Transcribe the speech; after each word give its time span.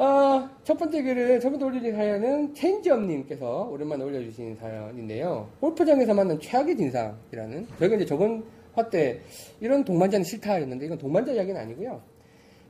아, 0.00 0.48
첫 0.62 0.78
번째 0.78 1.02
글은, 1.02 1.40
첫 1.40 1.50
번째 1.50 1.64
올려주신 1.64 1.92
사연은 1.96 2.54
체인지업님께서 2.54 3.68
오랜만에 3.68 4.04
올려주신 4.04 4.54
사연인데요. 4.54 5.48
골프장에서 5.60 6.14
만난 6.14 6.38
최악의 6.38 6.76
진상이라는, 6.76 7.66
저희가 7.80 7.96
이제 7.96 8.06
저번 8.06 8.44
화 8.74 8.88
때 8.90 9.20
이런 9.60 9.82
동반자는 9.84 10.22
싫다였는데 10.22 10.86
이건 10.86 10.98
동반자 10.98 11.32
이야기는 11.32 11.60
아니고요. 11.60 12.00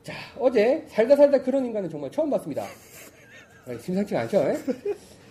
자, 0.03 0.15
어제 0.39 0.83
살다 0.89 1.17
살다 1.17 1.43
그런 1.43 1.67
인간은 1.67 1.91
정말 1.91 2.11
처음 2.11 2.31
봤습니다. 2.31 2.65
아, 3.67 3.79
심상치가 3.79 4.21
않죠? 4.23 4.39
예? 4.39 4.57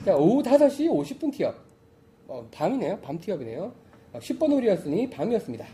자, 0.06 0.16
오후 0.16 0.44
5시 0.44 0.88
50분 0.88 1.34
티업. 1.34 1.56
어, 2.28 2.48
밤이네요. 2.52 3.00
밤 3.00 3.18
티업이네요. 3.18 3.74
어, 4.14 4.20
10번 4.20 4.52
홀이었으니 4.52 5.10
밤이었습니다. 5.10 5.66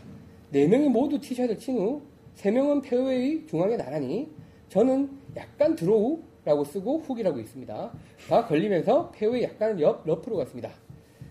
4명이 0.54 0.88
모두 0.88 1.20
티샷을 1.20 1.58
친 1.58 1.76
후, 1.76 2.00
3명은 2.36 2.82
페어웨이 2.82 3.46
중앙에 3.46 3.76
나란히, 3.76 4.30
저는 4.70 5.10
약간 5.36 5.74
드로우라고 5.74 6.64
쓰고 6.64 6.98
훅이라고 7.00 7.38
있습니다. 7.38 7.92
가 8.28 8.46
걸리면서 8.46 9.10
페어웨이 9.10 9.42
약간 9.44 9.78
옆 9.80 10.06
러프로 10.06 10.36
갔습니다. 10.36 10.70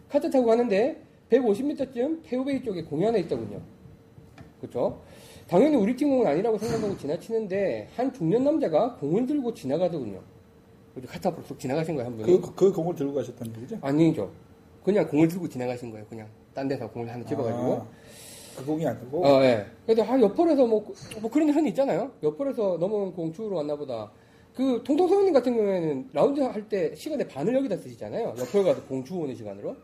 카트 0.09 0.29
타고 0.29 0.45
가는데 0.45 1.01
150m쯤 1.29 2.23
페어웨이 2.23 2.63
쪽에 2.63 2.83
공이 2.83 3.03
하나 3.03 3.17
있더군요. 3.17 3.61
그렇죠? 4.59 5.01
당연히 5.47 5.75
우리 5.75 5.95
팀 5.95 6.09
공은 6.09 6.27
아니라고 6.27 6.57
생각하고 6.57 6.97
지나치는데 6.97 7.89
한 7.95 8.13
중년 8.13 8.43
남자가 8.43 8.95
공을 8.95 9.25
들고 9.25 9.53
지나가더군요. 9.53 10.21
카트 11.07 11.27
앞으로 11.27 11.43
쏙 11.45 11.59
지나가신 11.59 11.95
거예요, 11.95 12.07
한 12.07 12.17
분이. 12.17 12.41
그, 12.41 12.53
그 12.55 12.71
공을 12.71 12.95
들고 12.95 13.13
가셨다는 13.15 13.55
얘기죠? 13.57 13.77
아니죠. 13.81 14.31
그냥 14.83 15.07
공을 15.07 15.27
들고 15.27 15.49
지나가신 15.49 15.91
거예요. 15.91 16.05
그냥 16.07 16.27
딴 16.53 16.67
데서 16.67 16.89
공을 16.89 17.11
하나 17.11 17.25
집어가지고. 17.25 17.73
아, 17.73 17.87
그 18.57 18.65
공이 18.65 18.85
아니고? 18.85 19.25
어, 19.25 19.43
예. 19.43 19.65
근데 19.85 20.01
아, 20.03 20.19
옆홀에서 20.19 20.65
뭐, 20.67 20.85
뭐 21.21 21.31
그런 21.31 21.47
일 21.49 21.55
흔히 21.55 21.69
있잖아요. 21.69 22.11
옆홀에서 22.21 22.77
넘어온 22.79 23.11
공 23.13 23.33
주우러 23.33 23.57
왔나 23.57 23.75
보다. 23.75 24.11
그 24.53 24.81
통통 24.85 25.07
소연님 25.07 25.33
같은 25.33 25.55
경우에는 25.55 26.09
라운드 26.13 26.39
할 26.41 26.69
때 26.69 26.93
시간의 26.95 27.27
반을 27.27 27.55
여기다 27.55 27.77
쓰시잖아요. 27.77 28.35
옆홀 28.37 28.63
가서 28.63 28.83
공 28.83 29.03
주우는 29.03 29.35
시간으로. 29.35 29.75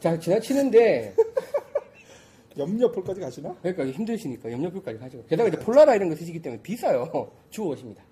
자, 0.00 0.18
지나치는데 0.18 1.14
옆옆홀까지 2.58 3.20
가시나? 3.20 3.54
그러니까 3.62 3.86
힘드시니까 3.86 4.50
염려표까지 4.52 4.98
가지고. 4.98 5.24
게다가 5.26 5.48
이제 5.48 5.58
폴라라 5.58 5.94
이런 5.94 6.08
거 6.10 6.16
쓰시기 6.16 6.40
때문에 6.42 6.60
비싸요. 6.62 7.30
주워 7.50 7.70
오십니다. 7.72 8.02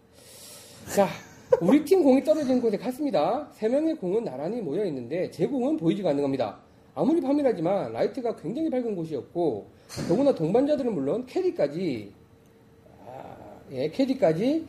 자, 0.94 1.08
우리 1.60 1.84
팀 1.84 2.02
공이 2.02 2.22
떨어진 2.24 2.60
곳에 2.60 2.76
갔습니다. 2.78 3.50
세 3.52 3.68
명의 3.68 3.94
공은 3.96 4.24
나란히 4.24 4.60
모여 4.62 4.84
있는데 4.86 5.30
제 5.30 5.46
공은 5.46 5.76
보이지가 5.76 6.10
않는 6.10 6.22
겁니다. 6.22 6.60
아무리 6.96 7.20
밤이라지만 7.20 7.92
라이트가 7.92 8.36
굉장히 8.36 8.70
밝은 8.70 8.96
곳이었고 8.96 9.66
더구나 10.08 10.34
동반자들은 10.34 10.94
물론 10.94 11.26
캐디까지 11.26 12.10
아, 13.06 13.36
예, 13.70 13.88
캐디까지 13.90 14.66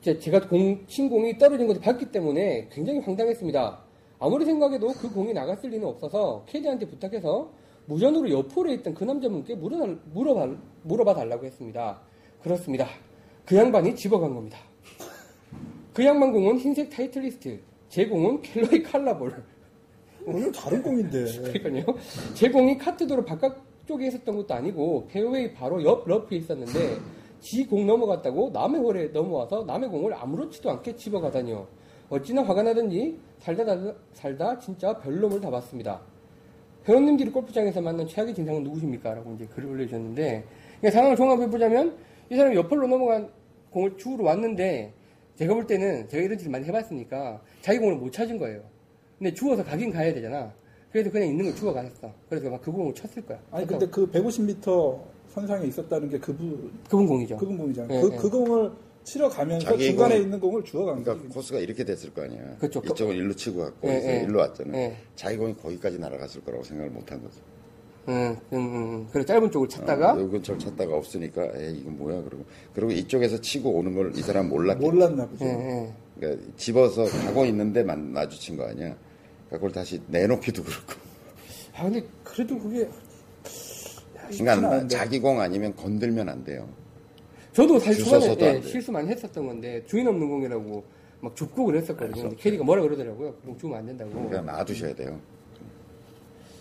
제- 0.00 0.18
제가 0.18 0.48
공, 0.48 0.84
친 0.86 1.10
공이 1.10 1.36
떨어진 1.36 1.66
곳에 1.66 1.78
봤기 1.78 2.06
때문에 2.10 2.68
굉장히 2.72 3.00
황당했습니다. 3.00 3.84
아무리 4.18 4.46
생각해도 4.46 4.88
그 4.94 5.12
공이 5.12 5.34
나갔을 5.34 5.68
리는 5.70 5.86
없어서 5.86 6.42
캐디한테 6.48 6.86
부탁해서 6.86 7.52
무전으로 7.84 8.30
옆홀에 8.30 8.72
있던 8.74 8.94
그 8.94 9.04
남자분께 9.04 9.54
물어달, 9.56 9.98
물어봐, 10.14 10.56
물어봐 10.84 11.14
달라고 11.14 11.44
했습니다. 11.44 12.00
그렇습니다. 12.42 12.86
그 13.44 13.56
양반이 13.56 13.94
집어간 13.94 14.34
겁니다. 14.34 14.58
그 15.92 16.02
양반 16.04 16.32
공은 16.32 16.58
흰색 16.58 16.88
Titleist, 16.88 17.60
제 17.90 18.06
공은 18.06 18.40
켈러의 18.40 18.82
칼라볼. 18.84 19.44
오늘 20.26 20.52
다른 20.52 20.82
공인데. 20.82 21.24
그러니까요. 21.52 21.96
제 22.34 22.48
공이 22.50 22.78
카트도로 22.78 23.24
바깥쪽에 23.24 24.06
있었던 24.08 24.36
것도 24.36 24.54
아니고 24.54 25.06
페어웨이 25.08 25.52
바로 25.52 25.82
옆 25.84 26.06
러프에 26.08 26.38
있었는데 26.38 26.96
지 27.40 27.66
공 27.66 27.86
넘어갔다고 27.86 28.50
남의 28.52 28.80
홀에 28.80 29.06
넘어와서 29.08 29.64
남의 29.64 29.88
공을 29.88 30.14
아무렇지도 30.14 30.70
않게 30.70 30.94
집어가다니요. 30.96 31.66
어찌나 32.08 32.42
화가 32.42 32.62
나든지 32.62 33.18
살다 33.38 33.64
살다, 34.12 34.58
진짜 34.58 34.96
별놈을 34.98 35.40
다 35.40 35.50
봤습니다. 35.50 36.00
회원님 36.86 37.16
들이 37.16 37.30
골프장에서 37.30 37.80
만난 37.80 38.06
최악의 38.06 38.34
진상은 38.34 38.62
누구십니까? 38.64 39.14
라고 39.14 39.32
이제 39.34 39.46
글을 39.46 39.70
올려주셨는데 39.70 40.44
그러니까 40.78 40.90
상황을 40.90 41.16
종합해보자면 41.16 41.96
이 42.30 42.36
사람이 42.36 42.56
옆홀로 42.56 42.86
넘어간 42.86 43.28
공을 43.70 43.96
주우러 43.96 44.24
왔는데 44.24 44.92
제가 45.36 45.54
볼 45.54 45.66
때는 45.66 46.08
제가 46.08 46.22
이런 46.22 46.36
짓을 46.38 46.50
많이 46.52 46.64
해봤으니까 46.66 47.40
자기 47.60 47.78
공을 47.78 47.96
못 47.96 48.12
찾은 48.12 48.38
거예요. 48.38 48.60
근데 49.22 49.32
주워서 49.34 49.62
가긴 49.62 49.92
가야 49.92 50.12
되잖아. 50.12 50.52
그래서 50.90 51.08
그냥 51.08 51.28
있는 51.28 51.44
걸 51.44 51.54
주워 51.54 51.72
가셨어. 51.72 52.12
그래서 52.28 52.50
막그 52.50 52.72
공을 52.72 52.92
쳤을 52.92 53.24
거야. 53.24 53.38
아니, 53.52 53.64
근데 53.64 53.86
그 53.86 54.04
150m 54.10 55.00
선상에 55.32 55.64
있었다는 55.68 56.10
게 56.10 56.18
그분, 56.18 56.72
그분 56.90 57.06
공이죠. 57.06 57.36
그분 57.36 57.56
공이잖아요. 57.56 57.88
네, 57.88 58.00
그, 58.02 58.10
네. 58.12 58.16
그 58.18 58.28
공을 58.28 58.70
치러 59.04 59.28
가면서 59.28 59.64
자기 59.66 59.84
중간에 59.84 60.16
공- 60.16 60.24
있는 60.24 60.40
공을 60.40 60.64
주워간 60.64 61.02
그러니까 61.04 61.22
거지. 61.22 61.34
코스가 61.34 61.58
이렇게 61.60 61.84
됐을 61.84 62.12
거 62.12 62.22
아니야. 62.22 62.56
그쵸. 62.58 62.82
이쪽은 62.84 63.14
일로 63.14 63.32
치고 63.34 63.60
갔고 63.60 63.88
예, 63.88 63.92
그래서 63.92 64.08
예. 64.12 64.22
일로 64.24 64.38
왔잖아. 64.40 64.76
예. 64.76 64.96
자기 65.14 65.36
공이 65.36 65.56
거기까지 65.56 65.98
날아갔을 66.00 66.42
거라고 66.44 66.64
생각을 66.64 66.90
못 66.90 67.08
한 67.12 67.22
거죠. 67.22 67.36
응, 68.08 68.36
응, 68.52 68.58
응. 68.58 69.06
그래 69.12 69.24
짧은 69.24 69.52
쪽을 69.52 69.68
찾다가 69.68 70.14
어, 70.14 70.20
여기 70.20 70.32
근처를 70.32 70.58
찾다가 70.58 70.96
없으니까 70.96 71.44
에이 71.54 71.78
이건 71.82 71.96
뭐야 71.98 72.20
그러고 72.24 72.44
그리고 72.74 72.90
이쪽에서 72.90 73.40
치고 73.40 73.70
오는 73.70 73.94
걸 73.94 74.10
이 74.16 74.20
사람 74.22 74.48
몰랐겠 74.48 74.82
몰랐나 74.82 75.24
보죠. 75.28 75.44
예, 75.44 75.50
예. 75.50 75.92
그러니까 76.18 76.42
집어서 76.56 77.04
가고 77.04 77.44
있는데 77.46 77.82
만 77.84 78.12
마주친 78.12 78.56
거 78.56 78.64
아니야. 78.66 78.94
그러니까 79.52 79.58
그걸 79.58 79.72
다시 79.72 80.00
내놓기도 80.06 80.62
그렇고. 80.62 80.94
아 81.74 81.84
근데 81.84 82.02
그래도 82.24 82.58
그게. 82.58 82.88
그러니까. 84.38 84.88
자기 84.88 85.18
공 85.18 85.40
아니면 85.40 85.74
건들면 85.76 86.28
안 86.28 86.42
돼요. 86.42 86.68
저도 87.52 87.78
사실 87.78 88.02
초반에 88.04 88.30
예, 88.30 88.36
돼. 88.36 88.62
실수 88.62 88.90
많이 88.90 89.10
했었던 89.10 89.46
건데 89.46 89.84
주인 89.86 90.06
없는 90.06 90.26
공이라고 90.26 90.84
막 91.20 91.36
줍고 91.36 91.66
그랬었거든요. 91.66 92.22
근데 92.22 92.36
캐디가 92.36 92.64
뭐라 92.64 92.82
그러더라고요. 92.82 93.34
그럼 93.42 93.58
주면 93.58 93.78
안 93.78 93.86
된다고. 93.86 94.10
그냥 94.28 94.46
놔두셔야 94.46 94.94
돼요. 94.94 95.20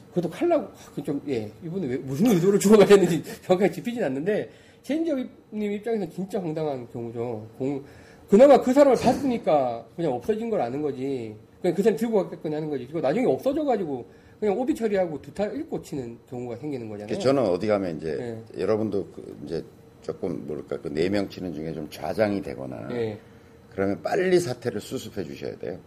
그것도 0.10 0.30
칼라고 0.30 0.68
그좀 0.94 1.22
예. 1.30 1.50
이분은 1.64 1.90
왜 1.90 1.98
무슨 1.98 2.26
의도로 2.28 2.60
주어가 2.60 2.86
됐는지 2.86 3.24
정확하게 3.44 3.72
짚히진 3.72 4.04
않는데 4.04 4.52
체인지업님 4.84 5.72
입장에서 5.72 6.10
진짜 6.10 6.42
황당한 6.42 6.86
경우죠. 6.92 7.48
공 7.58 7.82
그나마 8.30 8.60
그 8.60 8.74
사람을 8.74 8.98
봤으니까 8.98 9.86
그냥 9.96 10.12
없어진 10.12 10.50
걸 10.50 10.60
아는 10.62 10.82
거지. 10.82 11.38
그냥 11.62 11.76
그 11.76 11.84
사람 11.84 11.98
들고 11.98 12.24
갔겠거니 12.24 12.54
하는 12.56 12.70
거지. 12.70 12.86
그리고 12.86 13.00
나중에 13.02 13.26
없어져가지고 13.26 14.06
그냥 14.40 14.58
오비 14.58 14.74
처리하고 14.74 15.22
두탈 15.22 15.56
읽고 15.56 15.82
치는 15.82 16.18
경우가 16.30 16.56
생기는 16.58 16.90
거잖아요. 16.90 17.08
그래서 17.08 17.22
저는 17.22 17.44
어디 17.46 17.68
가면 17.68 17.98
이제 17.98 18.16
네. 18.16 18.62
여러분도 18.62 19.08
그 19.14 19.38
이제 19.46 19.64
조금 20.02 20.48
뭐랄까 20.48 20.78
그 20.82 20.90
네 20.90 21.10
명 21.10 21.30
치는 21.30 21.54
중에 21.54 21.74
좀 21.74 21.88
좌장이 21.90 22.42
되거나 22.42 22.88
예. 22.92 23.20
그러면 23.70 24.02
빨리 24.02 24.40
사태를 24.40 24.82
수습해 24.82 25.24
주셔야 25.24 25.52
돼요. 25.60 25.78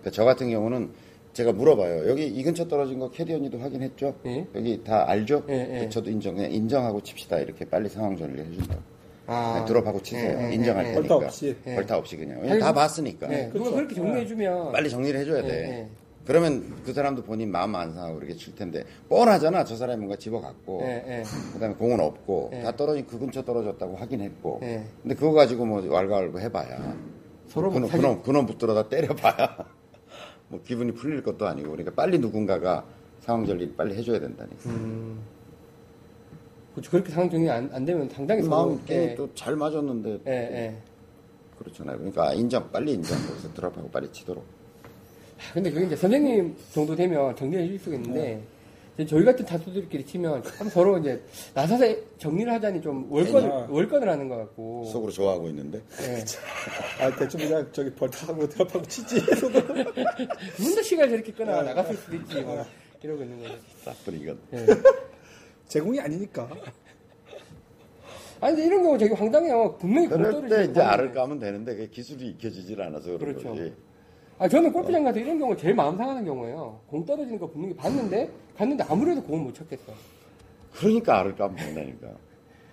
그러니까 0.00 0.10
저 0.12 0.24
같은 0.24 0.50
경우는 0.50 0.90
제가 1.32 1.52
물어봐요. 1.52 2.08
여기 2.08 2.26
이 2.26 2.42
근처 2.42 2.66
떨어진 2.68 2.98
거 2.98 3.10
캐디 3.10 3.32
언니도 3.32 3.58
확인했죠? 3.58 4.14
예. 4.26 4.46
여기 4.54 4.82
다 4.84 5.08
알죠? 5.08 5.44
예, 5.48 5.82
예. 5.84 5.88
저도 5.88 6.10
인정, 6.10 6.34
그냥 6.34 6.50
인정하고 6.52 7.00
칩시다. 7.02 7.38
이렇게 7.40 7.64
빨리 7.64 7.88
상황 7.88 8.16
정리를 8.16 8.44
해준다고. 8.46 8.80
아. 9.26 9.52
그냥 9.54 9.66
드롭하고 9.66 10.02
치세요. 10.02 10.38
예, 10.40 10.48
예, 10.50 10.54
인정할 10.54 10.84
예, 10.84 10.88
예. 10.90 10.94
테니까. 10.94 11.08
벌타 11.14 11.26
없이. 11.26 11.56
예. 11.66 11.74
벌타 11.74 11.96
없이 11.98 12.16
그냥. 12.16 12.40
아니, 12.48 12.60
다 12.60 12.72
봤으니까. 12.72 13.32
예. 13.32 13.50
누가 13.52 13.64
그쵸. 13.64 13.74
그렇게 13.76 13.94
정리해주면 13.94 14.72
빨리 14.72 14.90
정리를 14.90 15.20
해줘야 15.20 15.42
돼. 15.42 15.88
그러면 16.24 16.74
그 16.84 16.92
사람도 16.92 17.22
본인 17.22 17.52
마음 17.52 17.74
안 17.76 17.94
상하고 17.94 18.16
그렇게 18.16 18.34
칠 18.34 18.54
텐데 18.54 18.84
뻔하잖아. 19.08 19.64
저 19.64 19.76
사람이 19.76 19.98
뭔가 19.98 20.16
집어갔고. 20.16 20.82
그다음에 21.52 21.74
공은 21.74 22.00
없고 22.00 22.50
예. 22.54 22.62
다 22.62 22.74
떨어진 22.74 23.06
그 23.06 23.18
근처 23.18 23.44
떨어졌다고 23.44 23.96
확인했고 23.96 24.60
예. 24.62 24.84
근데 25.02 25.14
그거 25.14 25.32
가지고 25.32 25.66
뭐 25.66 25.82
왈가왈부 25.88 26.40
해봐야 26.40 26.96
서로 27.48 27.66
뭐 27.70 27.74
그놈, 27.74 27.88
사진- 27.88 28.02
그놈, 28.02 28.22
그놈 28.22 28.46
붙들어다 28.46 28.88
때려봐야 28.88 29.56
뭐 30.48 30.60
기분이 30.64 30.92
풀릴 30.92 31.22
것도 31.22 31.46
아니고 31.46 31.70
그러니까 31.70 31.92
빨리 31.94 32.18
누군가가 32.18 32.84
상황 33.20 33.46
전리 33.46 33.72
빨리 33.74 33.96
해줘야 33.96 34.18
된다니까 34.18 34.68
음. 34.70 35.20
그렇죠. 36.76 36.90
그렇게 36.90 37.10
상황 37.10 37.30
정리 37.30 37.48
안, 37.48 37.70
안 37.72 37.86
되면 37.86 38.06
서로 38.10 38.48
마음 38.48 38.80
예. 38.90 39.14
또잘 39.14 39.56
맞았는데 39.56 40.20
예, 40.26 40.30
예. 40.30 40.76
그렇잖아요 41.58 41.96
그러니까 41.96 42.34
인정 42.34 42.70
빨리 42.70 42.92
인정 42.92 43.16
그래서 43.26 43.50
드랍하고 43.54 43.88
빨리 43.88 44.12
치도록 44.12 44.44
아, 45.38 45.54
근데 45.54 45.70
그게 45.70 45.86
이제 45.86 45.96
선생님 45.96 46.54
정도 46.74 46.94
되면 46.94 47.34
정리해 47.34 47.66
줄 47.66 47.78
수가 47.78 47.96
있는데 47.96 48.42
이제 48.94 49.06
저희 49.06 49.24
같은 49.24 49.46
타수들끼리 49.46 50.04
치면 50.04 50.42
참 50.42 50.68
서로 50.68 50.98
이제 50.98 51.22
나서서 51.54 51.86
정리를 52.18 52.52
하자니 52.52 52.82
좀 52.82 53.10
월권을 53.10 53.50
아. 53.50 53.66
월권을 53.70 54.06
하는 54.06 54.28
것 54.28 54.36
같고 54.36 54.84
속으로 54.84 55.10
좋아하고 55.10 55.48
있는데 55.48 55.80
예. 56.02 56.24
아, 57.02 57.16
대충 57.16 57.40
그냥 57.40 57.66
저기 57.72 57.90
벌타하고 57.94 58.46
드랍하고 58.50 58.86
치지. 58.86 59.16
문도 60.60 60.82
시간을 60.82 61.08
저렇게 61.08 61.32
끊어 61.32 61.62
나갔을 61.62 61.96
수도 61.96 62.16
있지 62.16 62.42
뭐 62.42 62.66
이러고 63.02 63.22
있는 63.22 63.40
거죠. 63.42 63.54
나쁜 63.82 64.20
이건 64.20 64.38
예. 64.52 64.66
제공이 65.68 66.00
아니니까. 66.00 66.48
아니 68.40 68.54
근데 68.54 68.66
이런 68.66 68.82
경우 68.82 68.98
되게 68.98 69.14
황당해요. 69.14 69.76
분명히 69.78 70.08
그럴 70.08 70.48
때 70.48 70.64
이제. 70.64 70.80
알을 70.80 71.12
까면 71.12 71.38
되는데 71.38 71.74
그게 71.74 71.88
기술이 71.88 72.28
익혀지질 72.30 72.80
않아서 72.82 73.16
그런 73.18 73.18
그렇죠. 73.34 73.48
거지 73.50 73.72
아 74.38 74.46
저는 74.46 74.70
골프장 74.72 75.02
가서 75.04 75.18
이런 75.18 75.38
경우 75.38 75.56
제일 75.56 75.74
마음 75.74 75.96
상하는 75.96 76.24
경우예요. 76.24 76.78
공 76.86 77.04
떨어지는 77.06 77.38
거 77.38 77.48
분명히 77.48 77.74
봤는데 77.74 78.30
갔는데 78.56 78.84
아무래도 78.88 79.22
공을 79.22 79.44
못 79.44 79.54
찾겠어. 79.54 79.92
그러니까 80.74 81.20
알을 81.20 81.34
까면 81.36 81.56
된다니까 81.56 82.08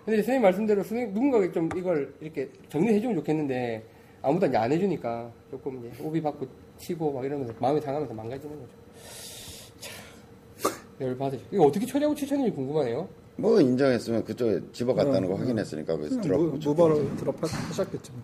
근데 0.04 0.18
선생님 0.18 0.42
말씀대로 0.42 0.84
선생님 0.84 1.14
누군가가 1.14 1.50
좀 1.54 1.70
이걸 1.78 2.14
이렇게 2.20 2.50
정리해 2.68 3.00
주면 3.00 3.16
좋겠는데 3.16 3.82
아무도 4.22 4.48
이제 4.48 4.58
안 4.58 4.70
해주니까 4.74 5.32
조금 5.50 5.80
이제 5.80 6.04
오비 6.04 6.22
받고 6.22 6.46
치고 6.78 7.14
막 7.14 7.24
이러면서 7.24 7.54
마음이 7.60 7.80
상하면서 7.80 8.14
망가지는 8.14 8.60
거죠. 8.60 8.74
참, 11.04 11.10
열받으죠. 11.10 11.44
이거 11.52 11.64
어떻게 11.66 11.86
처리하고 11.86 12.16
치셨는지 12.16 12.52
궁금하네요. 12.56 13.08
뭐 13.36 13.60
인정했으면 13.60 14.24
그쪽에 14.26 14.60
집어갔다는 14.72 15.28
거 15.28 15.36
음, 15.36 15.42
확인했으니까 15.42 15.98
그래서 15.98 16.22
드랍 16.22 16.40
무바로 16.40 17.16
드랍하셨겠죠. 17.18 18.14
뭐. 18.14 18.22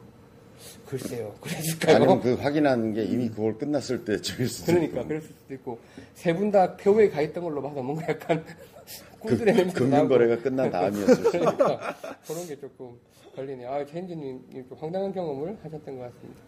글쎄요. 0.85 1.33
그랬을까요? 1.41 1.95
아니면 1.95 2.21
그 2.21 2.33
확인한 2.35 2.93
게 2.93 3.03
이미 3.03 3.29
9월 3.31 3.57
끝났을 3.57 4.05
때쯤일 4.05 4.47
수도 4.49 4.65
그러니까 4.73 4.99
있고. 4.99 5.07
그랬을 5.07 5.27
수도 5.41 5.53
있고 5.53 5.79
세 6.13 6.33
분 6.33 6.51
다 6.51 6.75
표에 6.77 7.09
가 7.09 7.21
있던 7.21 7.43
걸로 7.43 7.61
봐서 7.61 7.81
뭔가 7.81 8.07
약간 8.09 8.43
그, 8.45 9.27
꿀들의 9.29 9.53
냄새 9.55 9.73
금융 9.73 10.07
거래가 10.07 10.37
끝난 10.41 10.69
다음이었을 10.71 11.15
수도 11.15 11.37
있고. 11.37 11.45
그러니까 11.57 11.95
그런 12.27 12.47
게 12.47 12.59
조금 12.59 12.91
걸리네요. 13.35 13.69
아, 13.69 13.85
체인지님 13.85 14.41
좀 14.69 14.77
황당한 14.79 15.13
경험을 15.13 15.57
하셨던 15.63 15.97
것 15.97 16.03
같습니다. 16.03 16.41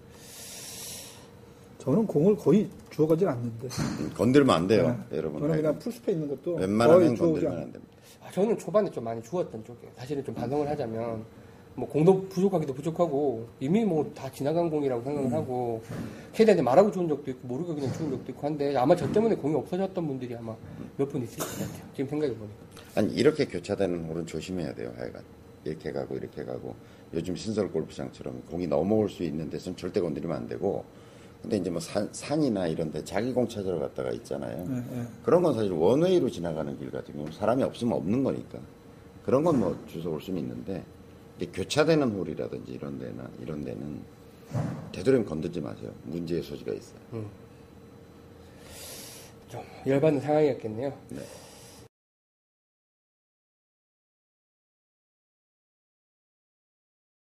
저는 1.81 2.05
공을 2.05 2.35
거의 2.37 2.69
주워가질 2.91 3.27
않는데. 3.27 3.67
건들면 4.15 4.55
안 4.55 4.67
돼요, 4.67 4.95
네. 5.09 5.17
여러분. 5.17 5.41
저는 5.41 5.55
그냥 5.55 5.79
풀스페 5.79 6.11
있는 6.11 6.27
것도 6.29 6.55
웬만하면 6.55 7.15
건들면. 7.15 7.51
안 7.53 7.59
됩니다. 7.71 7.93
아, 8.23 8.29
저는 8.31 8.55
초반에 8.59 8.91
좀 8.91 9.03
많이 9.03 9.21
주웠던 9.23 9.63
쪽이에요. 9.65 9.91
사실은 9.97 10.23
좀 10.23 10.35
반성을 10.35 10.67
하자면 10.69 11.23
뭐 11.73 11.87
공도 11.89 12.27
부족하기도 12.29 12.71
부족하고 12.75 13.47
이미 13.59 13.83
뭐 13.83 14.05
다 14.13 14.29
지나간 14.31 14.69
공이라고 14.69 15.01
생각을 15.03 15.31
하고 15.33 15.81
캐디한테 16.33 16.61
말하고 16.61 16.91
주운 16.91 17.07
적도 17.07 17.31
있고 17.31 17.47
모르고 17.47 17.73
그냥 17.73 17.91
주운 17.93 18.11
적도 18.11 18.31
있고 18.31 18.45
한데 18.45 18.75
아마 18.75 18.95
저 18.95 19.11
때문에 19.11 19.33
공이 19.35 19.55
없어졌던 19.55 20.05
분들이 20.05 20.35
아마 20.35 20.55
몇 20.97 21.09
분 21.09 21.23
있을 21.23 21.39
것 21.39 21.47
같아요. 21.47 21.87
지금 21.95 22.09
생각해 22.09 22.33
보니까. 22.35 22.55
아니 22.93 23.13
이렇게 23.15 23.45
교차되는 23.45 24.03
홀은 24.05 24.25
조심해야 24.27 24.75
돼요 24.75 24.93
하여간 24.97 25.23
이렇게 25.65 25.91
가고 25.91 26.15
이렇게 26.15 26.43
가고 26.43 26.75
요즘 27.13 27.35
신설 27.35 27.71
골프장처럼 27.71 28.43
공이 28.51 28.67
넘어올 28.67 29.09
수 29.09 29.23
있는 29.23 29.49
데서는 29.49 29.77
절대 29.77 29.99
건드리면 30.01 30.35
안 30.37 30.47
되고 30.47 30.83
근데 31.41 31.57
이제 31.57 31.69
뭐 31.69 31.79
산, 31.79 32.07
산이나 32.11 32.67
이런 32.67 32.91
데 32.91 33.03
자기 33.03 33.33
공 33.33 33.47
찾으러 33.47 33.79
갔다가 33.79 34.11
있잖아요 34.11 34.65
네, 34.67 34.75
네. 34.91 35.07
그런 35.23 35.41
건 35.41 35.53
사실 35.55 35.71
원웨이로 35.71 36.29
지나가는 36.29 36.77
길 36.77 36.91
같은 36.91 37.13
경우는 37.13 37.33
사람이 37.33 37.63
없으면 37.63 37.93
없는 37.97 38.23
거니까 38.23 38.59
그런 39.25 39.43
건 39.43 39.59
뭐 39.59 39.77
주워올 39.87 40.21
수는 40.21 40.39
있는데 40.41 40.83
이게 41.39 41.51
교차되는 41.51 42.11
홀이라든지 42.11 42.71
이런 42.73 42.99
데나 42.99 43.27
이런 43.41 43.63
데는 43.63 44.01
되도록이면 44.91 45.25
건들지 45.27 45.59
마세요 45.61 45.91
문제의 46.03 46.43
소지가 46.43 46.73
있어요 46.73 46.99
좀 49.49 49.61
열받는 49.85 50.21
상황이었겠네요. 50.21 50.93
네. 51.09 51.19